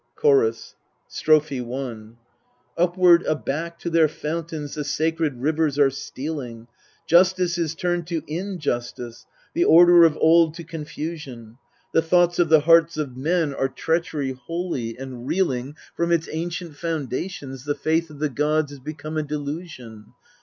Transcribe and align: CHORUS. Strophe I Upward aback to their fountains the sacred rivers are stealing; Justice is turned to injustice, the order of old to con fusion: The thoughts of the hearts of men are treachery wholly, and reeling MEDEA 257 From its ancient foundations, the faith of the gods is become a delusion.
CHORUS. 0.15 0.73
Strophe 1.07 1.51
I 1.61 2.05
Upward 2.75 3.21
aback 3.27 3.77
to 3.77 3.89
their 3.91 4.07
fountains 4.07 4.73
the 4.73 4.83
sacred 4.83 5.39
rivers 5.43 5.77
are 5.77 5.91
stealing; 5.91 6.67
Justice 7.05 7.59
is 7.59 7.75
turned 7.75 8.07
to 8.07 8.23
injustice, 8.25 9.27
the 9.53 9.63
order 9.63 10.03
of 10.03 10.17
old 10.17 10.55
to 10.55 10.63
con 10.63 10.85
fusion: 10.85 11.59
The 11.93 12.01
thoughts 12.01 12.39
of 12.39 12.49
the 12.49 12.61
hearts 12.61 12.97
of 12.97 13.15
men 13.15 13.53
are 13.53 13.69
treachery 13.69 14.31
wholly, 14.31 14.97
and 14.97 15.27
reeling 15.27 15.65
MEDEA 15.65 15.79
257 15.95 15.95
From 15.97 16.11
its 16.11 16.29
ancient 16.35 16.77
foundations, 16.77 17.65
the 17.65 17.75
faith 17.75 18.09
of 18.09 18.17
the 18.17 18.29
gods 18.29 18.71
is 18.71 18.79
become 18.79 19.17
a 19.17 19.21
delusion. 19.21 20.13